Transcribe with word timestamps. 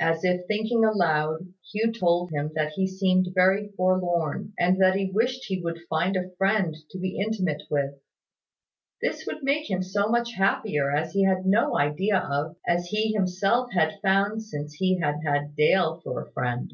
As 0.00 0.24
if 0.24 0.46
thinking 0.46 0.86
aloud, 0.86 1.52
Hugh 1.70 1.92
told 1.92 2.30
him 2.30 2.50
that 2.54 2.72
he 2.72 2.86
seemed 2.86 3.34
very 3.34 3.68
forlorn, 3.76 4.54
and 4.58 4.80
that 4.80 4.94
he 4.96 5.10
wished 5.10 5.44
he 5.48 5.60
would 5.60 5.82
find 5.90 6.16
a 6.16 6.30
friend 6.36 6.74
to 6.88 6.98
be 6.98 7.18
intimate 7.18 7.64
with. 7.68 7.92
This 9.02 9.26
would 9.26 9.42
make 9.44 9.70
him 9.70 9.82
so 9.82 10.08
much 10.08 10.32
happier 10.32 10.90
as 10.90 11.12
he 11.12 11.24
had 11.24 11.44
no 11.44 11.76
idea 11.76 12.20
of; 12.20 12.56
as 12.66 12.86
he 12.86 13.12
himself 13.12 13.70
had 13.74 14.00
found 14.00 14.42
since 14.42 14.72
he 14.76 14.98
had 14.98 15.16
had 15.26 15.54
Dale 15.54 16.00
for 16.02 16.22
a 16.22 16.30
friend. 16.32 16.72